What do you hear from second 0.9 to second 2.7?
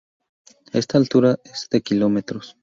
altura es de kilómetros.